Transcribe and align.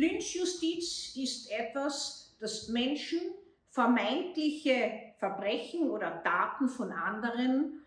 Lynchjustiz 0.00 1.14
ist 1.14 1.50
etwas, 1.50 2.34
das 2.40 2.68
Menschen 2.68 3.20
vermeintliche 3.68 5.12
Verbrechen 5.18 5.90
oder 5.90 6.22
Taten 6.22 6.68
von 6.68 6.90
anderen 6.90 7.82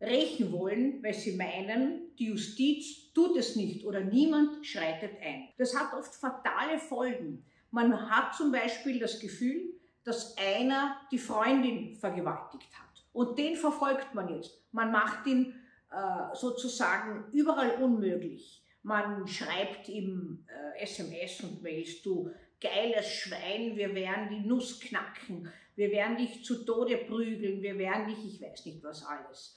rächen 0.00 0.50
wollen, 0.52 1.02
weil 1.02 1.12
sie 1.12 1.36
meinen, 1.36 2.16
die 2.16 2.26
Justiz 2.26 3.12
tut 3.12 3.36
es 3.36 3.54
nicht 3.54 3.84
oder 3.84 4.00
niemand 4.00 4.64
schreitet 4.64 5.12
ein. 5.22 5.48
Das 5.58 5.76
hat 5.76 5.92
oft 5.92 6.14
fatale 6.14 6.78
Folgen. 6.78 7.44
Man 7.70 8.10
hat 8.10 8.34
zum 8.34 8.50
Beispiel 8.50 8.98
das 8.98 9.20
Gefühl, 9.20 9.74
dass 10.04 10.36
einer 10.38 10.96
die 11.12 11.18
Freundin 11.18 11.96
vergewaltigt 11.96 12.70
hat. 12.78 13.04
Und 13.12 13.38
den 13.38 13.56
verfolgt 13.56 14.14
man 14.14 14.34
jetzt. 14.34 14.58
Man 14.72 14.90
macht 14.90 15.26
ihn 15.26 15.54
äh, 15.90 16.34
sozusagen 16.34 17.24
überall 17.32 17.82
unmöglich. 17.82 18.62
Man 18.82 19.26
schreibt 19.26 19.88
ihm 19.88 20.46
äh, 20.48 20.82
SMS 20.82 21.40
und 21.40 21.62
Mails, 21.62 22.02
du 22.02 22.30
geiles 22.60 23.12
Schwein, 23.12 23.76
wir 23.76 23.94
werden 23.94 24.28
die 24.30 24.46
Nuss 24.46 24.80
knacken, 24.80 25.50
wir 25.76 25.90
werden 25.90 26.16
dich 26.16 26.44
zu 26.44 26.64
Tode 26.64 26.96
prügeln, 26.96 27.62
wir 27.62 27.78
werden 27.78 28.08
dich, 28.08 28.34
ich 28.34 28.42
weiß 28.42 28.66
nicht 28.66 28.82
was 28.82 29.04
alles. 29.04 29.56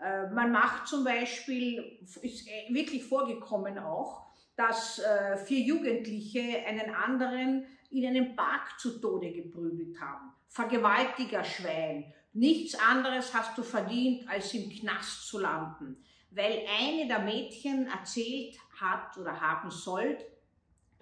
Äh, 0.00 0.28
man 0.30 0.50
macht 0.50 0.88
zum 0.88 1.04
Beispiel, 1.04 1.98
ist 2.22 2.48
äh, 2.48 2.72
wirklich 2.72 3.04
vorgekommen 3.04 3.78
auch, 3.78 4.26
dass 4.56 4.98
äh, 4.98 5.36
vier 5.38 5.60
Jugendliche 5.60 6.64
einen 6.66 6.94
anderen 6.94 7.66
in 7.90 8.06
einem 8.06 8.36
Park 8.36 8.78
zu 8.78 9.00
Tode 9.00 9.32
geprügelt 9.32 10.00
haben. 10.00 10.32
Vergewaltiger 10.48 11.44
Schwein. 11.44 12.12
Nichts 12.32 12.74
anderes 12.78 13.34
hast 13.34 13.56
du 13.58 13.62
verdient, 13.62 14.28
als 14.28 14.54
im 14.54 14.70
Knast 14.70 15.26
zu 15.28 15.38
landen. 15.38 16.04
Weil 16.30 16.64
eine 16.78 17.08
der 17.08 17.20
Mädchen 17.20 17.86
erzählt 17.88 18.56
hat 18.80 19.16
oder 19.18 19.40
haben 19.40 19.70
soll, 19.70 20.16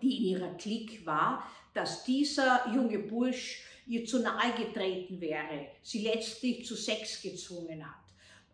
die 0.01 0.17
in 0.17 0.39
ihrer 0.39 0.55
Klick 0.55 1.05
war, 1.05 1.47
dass 1.75 2.05
dieser 2.05 2.73
junge 2.73 2.99
Bursch 2.99 3.65
ihr 3.87 4.05
zu 4.05 4.21
nahe 4.21 4.53
getreten 4.53 5.21
wäre, 5.21 5.69
sie 5.83 6.03
letztlich 6.03 6.67
zu 6.67 6.75
Sex 6.75 7.23
gezwungen 7.23 7.85
hat. 7.85 8.09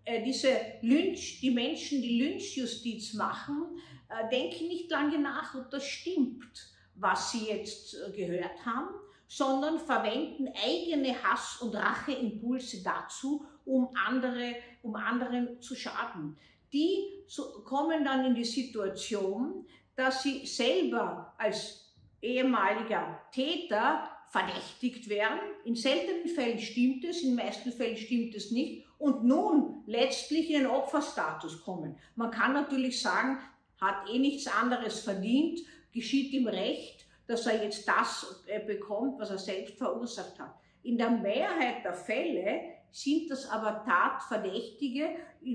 Äh, 0.05 0.22
diese 0.22 0.48
Lynch, 0.83 1.41
die 1.41 1.50
Menschen, 1.50 2.03
die 2.03 2.20
Lynchjustiz 2.20 3.14
machen, 3.14 3.81
äh, 4.09 4.28
denken 4.31 4.69
nicht 4.69 4.91
lange 4.91 5.19
nach, 5.19 5.55
ob 5.55 5.70
das 5.70 5.86
stimmt, 5.86 6.69
was 6.94 7.33
sie 7.33 7.47
jetzt 7.47 7.94
äh, 7.94 8.12
gehört 8.12 8.64
haben, 8.64 8.94
sondern 9.27 9.78
verwenden 9.78 10.48
eigene 10.48 11.20
Hass- 11.22 11.61
und 11.61 11.75
Racheimpulse 11.75 12.83
dazu, 12.83 13.44
um, 13.64 13.88
andere, 14.06 14.55
um 14.83 14.94
anderen 14.94 15.61
zu 15.61 15.75
schaden. 15.75 16.36
Die 16.75 17.22
kommen 17.64 18.05
dann 18.05 18.25
in 18.25 18.34
die 18.34 18.44
Situation, 18.44 19.64
dass 19.94 20.25
sie 20.25 20.44
selber 20.44 21.33
als 21.39 21.94
ehemaliger 22.20 23.20
Täter 23.31 24.11
verdächtigt 24.28 25.08
werden. 25.08 25.39
In 25.64 25.77
seltenen 25.77 26.27
Fällen 26.27 26.58
stimmt 26.58 27.05
es, 27.05 27.22
in 27.22 27.36
meisten 27.36 27.70
Fällen 27.70 27.97
stimmt 27.97 28.34
es 28.34 28.50
nicht. 28.50 28.84
Und 28.98 29.22
nun 29.22 29.84
letztlich 29.86 30.50
in 30.50 30.62
den 30.62 30.66
Opferstatus 30.66 31.62
kommen. 31.62 31.97
Man 32.16 32.33
kann 32.33 32.55
natürlich 32.55 33.00
sagen, 33.00 33.38
hat 33.81 34.09
eh 34.11 34.19
nichts 34.19 34.48
anderes 34.48 34.98
verdient, 35.00 35.61
geschieht 35.92 36.33
ihm 36.33 36.48
recht, 36.48 37.06
dass 37.28 37.47
er 37.47 37.62
jetzt 37.62 37.86
das 37.86 38.42
äh, 38.48 38.59
bekommt, 38.59 39.20
was 39.20 39.31
er 39.31 39.38
selbst 39.38 39.78
verursacht 39.78 40.41
hat. 40.41 40.55
In 40.83 40.98
der 40.98 41.11
Mehrheit 41.11 41.84
der 41.84 41.94
Fälle 41.94 42.62
sind 42.91 43.31
das 43.31 43.48
aber 43.48 43.84
Tatverdächtige 43.84 45.11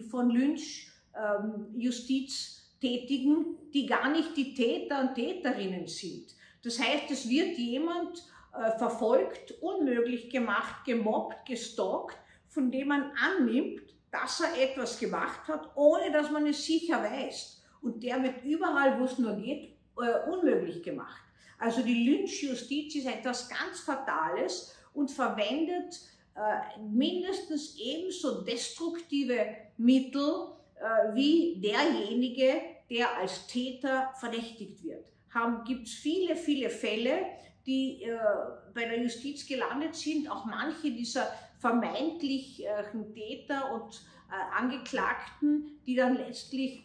von 0.10 0.30
Lynchjustiz 0.30 0.99
ähm, 1.20 1.92
tätigen, 2.80 3.58
die 3.74 3.86
gar 3.86 4.10
nicht 4.10 4.36
die 4.38 4.54
Täter 4.54 5.02
und 5.02 5.16
Täterinnen 5.16 5.88
sind. 5.88 6.34
Das 6.64 6.80
heißt, 6.80 7.12
es 7.12 7.30
wird 7.30 7.58
jemand 7.58 8.24
äh, 8.54 8.78
verfolgt, 8.78 9.52
unmöglich 9.62 10.30
gemacht, 10.30 10.86
gemobbt, 10.86 11.46
gestalkt, 11.46 12.18
von 12.48 12.72
dem 12.72 12.88
man 12.88 13.12
annimmt, 13.12 13.82
dass 14.12 14.42
er 14.42 14.62
etwas 14.62 15.00
gemacht 15.00 15.48
hat, 15.48 15.70
ohne 15.76 16.12
dass 16.12 16.32
man 16.32 16.48
es 16.48 16.66
sicher 16.66 17.02
weiß. 17.02 17.62
Und 17.82 18.04
der 18.04 18.22
wird 18.24 18.44
überall, 18.44 19.00
wo 19.00 19.06
es 19.06 19.18
nur 19.18 19.36
geht, 19.36 19.76
äh, 19.98 20.30
unmöglich 20.30 20.82
gemacht. 20.84 21.22
Also 21.58 21.82
die 21.82 22.06
Lynchjustiz 22.06 22.96
ist 22.96 23.06
etwas 23.06 23.50
ganz 23.50 23.82
Fatales 23.82 24.76
und 24.94 25.12
verwendet 25.12 26.00
äh, 26.36 26.80
mindestens 26.80 27.78
ebenso 27.78 28.42
destruktive 28.42 29.46
Mittel 29.78 30.56
wie 31.14 31.60
derjenige, 31.62 32.62
der 32.90 33.18
als 33.18 33.48
Täter 33.48 34.14
verdächtigt 34.20 34.84
wird. 34.84 35.06
Gibt 35.66 35.88
es 35.88 35.94
viele, 35.94 36.36
viele 36.36 36.70
Fälle, 36.70 37.26
die 37.66 38.04
äh, 38.04 38.18
bei 38.74 38.86
der 38.86 39.02
Justiz 39.02 39.46
gelandet 39.46 39.96
sind, 39.96 40.30
auch 40.30 40.46
manche 40.46 40.92
dieser 40.92 41.32
vermeintlichen 41.60 43.14
Täter 43.14 43.72
und 43.74 44.02
äh, 44.32 44.58
Angeklagten, 44.58 45.80
die 45.86 45.96
dann 45.96 46.18
letztlich 46.18 46.84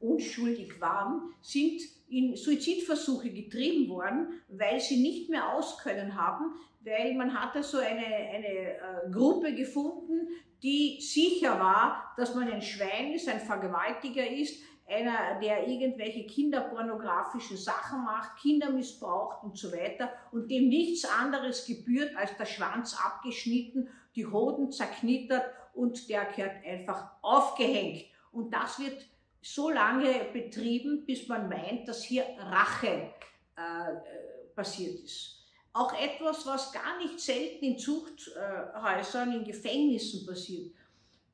unschuldig 0.00 0.80
waren, 0.80 1.32
sind 1.40 1.80
in 2.10 2.36
Suizidversuche 2.36 3.30
getrieben 3.30 3.88
worden, 3.88 4.40
weil 4.48 4.80
sie 4.80 5.02
nicht 5.02 5.28
mehr 5.28 5.54
auskönnen 5.54 6.14
haben, 6.14 6.54
weil 6.80 7.14
man 7.14 7.38
hatte 7.38 7.62
so 7.62 7.78
eine, 7.78 8.06
eine 8.06 8.46
äh, 8.46 9.10
Gruppe 9.10 9.54
gefunden, 9.54 10.28
die 10.62 11.00
sicher 11.00 11.58
war, 11.60 12.14
dass 12.16 12.34
man 12.34 12.50
ein 12.50 12.62
Schwein 12.62 13.12
ist, 13.12 13.28
ein 13.28 13.40
Vergewaltiger 13.40 14.26
ist, 14.26 14.62
einer, 14.88 15.38
der 15.40 15.68
irgendwelche 15.68 16.24
kinderpornografischen 16.24 17.58
Sachen 17.58 18.04
macht, 18.04 18.40
Kinder 18.40 18.70
missbraucht 18.70 19.44
und 19.44 19.58
so 19.58 19.70
weiter 19.70 20.10
und 20.32 20.50
dem 20.50 20.68
nichts 20.68 21.04
anderes 21.04 21.66
gebührt 21.66 22.16
als 22.16 22.36
der 22.36 22.46
Schwanz 22.46 22.96
abgeschnitten, 22.98 23.88
die 24.16 24.26
Hoden 24.26 24.72
zerknittert 24.72 25.44
und 25.74 26.08
der 26.08 26.24
gehört 26.24 26.64
einfach 26.64 27.10
aufgehängt. 27.20 28.06
Und 28.32 28.52
das 28.52 28.78
wird 28.78 29.06
so 29.40 29.70
lange 29.70 30.26
betrieben, 30.32 31.04
bis 31.06 31.28
man 31.28 31.48
meint, 31.48 31.88
dass 31.88 32.02
hier 32.02 32.24
Rache 32.38 33.10
äh, 33.56 34.50
passiert 34.54 35.00
ist. 35.00 35.38
Auch 35.72 35.92
etwas, 35.94 36.44
was 36.46 36.72
gar 36.72 36.98
nicht 36.98 37.20
selten 37.20 37.64
in 37.64 37.78
Zuchthäusern, 37.78 39.32
in 39.32 39.44
Gefängnissen 39.44 40.26
passiert. 40.26 40.74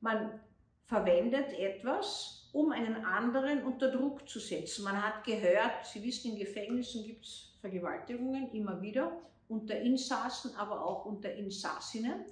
Man 0.01 0.39
verwendet 0.85 1.51
etwas, 1.53 2.49
um 2.53 2.71
einen 2.71 3.03
anderen 3.03 3.63
unter 3.63 3.89
Druck 3.89 4.29
zu 4.29 4.39
setzen. 4.39 4.83
Man 4.83 5.01
hat 5.01 5.23
gehört, 5.23 5.85
Sie 5.85 6.03
wissen, 6.03 6.31
in 6.31 6.39
Gefängnissen 6.39 7.03
gibt 7.03 7.25
es 7.25 7.53
Vergewaltigungen 7.59 8.51
immer 8.51 8.79
wieder, 8.81 9.11
unter 9.47 9.75
Insassen, 9.77 10.55
aber 10.55 10.85
auch 10.85 11.05
unter 11.05 11.33
Insassinnen. 11.33 12.25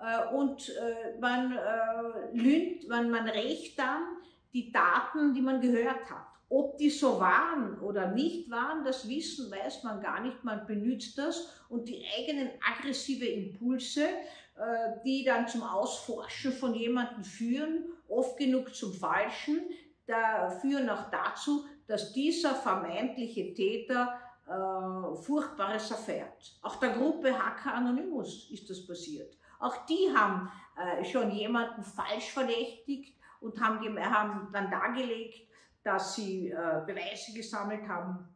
Äh, 0.00 0.34
und 0.34 0.70
äh, 0.70 1.18
man, 1.20 1.52
äh, 1.52 2.36
lügt, 2.36 2.88
man, 2.88 3.10
man 3.10 3.28
rächt 3.28 3.78
dann 3.78 4.16
die 4.52 4.72
Daten, 4.72 5.34
die 5.34 5.42
man 5.42 5.60
gehört 5.60 6.10
hat. 6.10 6.26
Ob 6.48 6.78
die 6.78 6.90
so 6.90 7.20
waren 7.20 7.78
oder 7.80 8.10
nicht 8.10 8.50
waren, 8.50 8.84
das 8.84 9.08
Wissen 9.08 9.50
weiß 9.50 9.84
man 9.84 10.00
gar 10.00 10.20
nicht. 10.20 10.42
Man 10.42 10.66
benutzt 10.66 11.16
das 11.16 11.48
und 11.68 11.88
die 11.88 12.04
eigenen 12.18 12.50
aggressive 12.60 13.24
Impulse, 13.24 14.08
die 15.04 15.24
dann 15.24 15.46
zum 15.46 15.62
Ausforschen 15.62 16.52
von 16.52 16.74
jemandem 16.74 17.22
führen, 17.22 17.84
oft 18.08 18.36
genug 18.36 18.74
zum 18.74 18.92
Falschen, 18.92 19.60
da 20.06 20.50
führen 20.50 20.90
auch 20.90 21.08
dazu, 21.10 21.66
dass 21.86 22.12
dieser 22.12 22.54
vermeintliche 22.56 23.54
Täter 23.54 24.18
äh, 24.46 25.16
Furchtbares 25.22 25.90
erfährt. 25.90 26.58
Auch 26.62 26.76
der 26.76 26.90
Gruppe 26.90 27.32
Hacker 27.32 27.74
Anonymous 27.74 28.50
ist 28.50 28.68
das 28.68 28.84
passiert. 28.84 29.36
Auch 29.60 29.86
die 29.86 30.10
haben 30.14 30.50
äh, 30.76 31.04
schon 31.04 31.30
jemanden 31.30 31.84
falsch 31.84 32.32
verdächtigt 32.32 33.19
und 33.40 33.60
haben, 33.60 33.98
haben 33.98 34.48
dann 34.52 34.70
dargelegt, 34.70 35.48
dass 35.82 36.14
sie 36.14 36.48
äh, 36.48 36.82
Beweise 36.86 37.32
gesammelt 37.34 37.88
haben, 37.88 38.28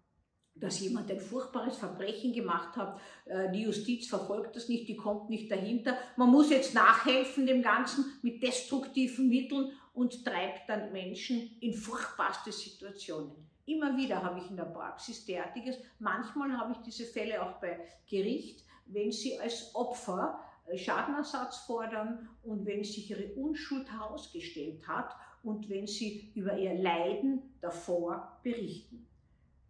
dass 0.55 0.81
jemand 0.81 1.11
ein 1.11 1.21
furchtbares 1.21 1.77
Verbrechen 1.77 2.33
gemacht 2.33 2.77
hat. 2.77 2.99
Äh, 3.27 3.51
die 3.51 3.63
Justiz 3.63 4.09
verfolgt 4.09 4.57
das 4.57 4.69
nicht, 4.69 4.89
die 4.89 4.97
kommt 4.97 5.29
nicht 5.29 5.51
dahinter. 5.51 5.97
Man 6.17 6.31
muss 6.31 6.51
jetzt 6.51 6.75
nachhelfen 6.75 7.47
dem 7.47 7.63
Ganzen 7.63 8.19
mit 8.23 8.43
destruktiven 8.43 9.29
Mitteln 9.29 9.73
und 9.93 10.25
treibt 10.25 10.69
dann 10.69 10.93
Menschen 10.93 11.57
in 11.61 11.75
furchtbarste 11.75 12.53
Situationen. 12.53 13.33
Immer 13.67 13.97
wieder 13.97 14.23
habe 14.23 14.41
ich 14.41 14.51
in 14.51 14.57
der 14.57 14.65
Praxis 14.65 15.25
derartiges. 15.25 15.79
Manchmal 15.99 16.57
habe 16.57 16.73
ich 16.73 16.79
diese 16.79 17.05
Fälle 17.05 17.43
auch 17.43 17.61
bei 17.61 17.81
Gericht, 18.09 18.65
wenn 18.87 19.11
sie 19.11 19.39
als 19.39 19.75
Opfer 19.75 20.39
Schadenersatz 20.75 21.59
fordern 21.59 22.29
und 22.43 22.67
wenn 22.67 22.83
sich 22.83 23.11
ihre 23.11 23.33
Unschuld 23.35 23.91
herausgestellt 23.91 24.87
hat 24.89 25.15
und 25.43 25.69
wenn 25.69 25.87
sie 25.87 26.33
über 26.35 26.57
ihr 26.57 26.75
Leiden 26.75 27.43
davor 27.61 28.41
berichten. 28.43 29.07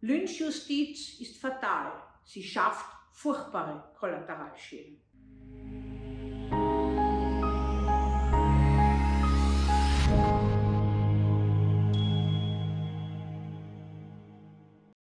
Lynchjustiz 0.01 1.21
ist 1.21 1.39
fatal. 1.39 1.93
Sie 2.25 2.43
schafft 2.43 2.87
furchtbare 3.13 3.93
Kollateralschäden. 3.99 5.04